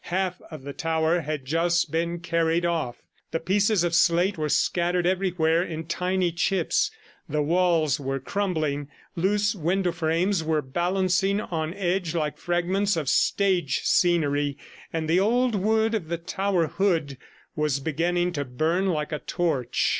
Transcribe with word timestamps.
Half 0.05 0.41
of 0.49 0.63
the 0.63 0.73
tower 0.73 1.19
had 1.19 1.45
just 1.45 1.91
been 1.91 2.21
carried 2.21 2.65
off. 2.65 3.03
The 3.29 3.39
pieces 3.39 3.83
of 3.83 3.93
slate 3.93 4.35
were 4.35 4.49
scattered 4.49 5.05
everywhere 5.05 5.61
in 5.61 5.83
tiny 5.85 6.31
chips; 6.31 6.89
the 7.29 7.43
walls 7.43 7.99
were 7.99 8.19
crumbling; 8.19 8.87
loose 9.15 9.53
window 9.53 9.91
frames 9.91 10.43
were 10.43 10.63
balancing 10.63 11.39
on 11.39 11.75
edge 11.75 12.15
like 12.15 12.39
fragments 12.39 12.97
of 12.97 13.09
stage 13.09 13.81
scenery, 13.83 14.57
and 14.91 15.07
the 15.07 15.19
old 15.19 15.53
wood 15.53 15.93
of 15.93 16.07
the 16.07 16.17
tower 16.17 16.65
hood 16.65 17.19
was 17.55 17.79
beginning 17.79 18.31
to 18.31 18.43
burn 18.43 18.87
like 18.87 19.11
a 19.11 19.19
torch. 19.19 19.89